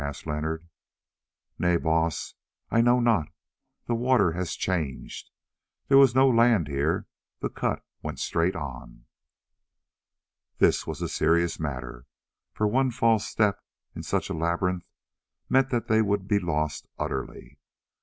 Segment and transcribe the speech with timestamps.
[0.03, 0.67] asked Leonard.
[1.59, 2.33] "Nay, Baas,
[2.71, 3.27] I know not.
[3.85, 5.29] The water has changed;
[5.89, 7.05] there was no land here,
[7.39, 9.05] the cut went straight on."
[10.57, 12.07] This was a serious matter,
[12.51, 13.63] for one false step
[13.95, 14.87] in such a labyrinth
[15.49, 17.59] meant that they would be lost utterly.